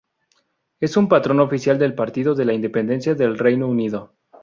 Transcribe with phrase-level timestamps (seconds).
[0.79, 4.15] Es un patrón oficial del Partido de la Independencia del Reino Unido.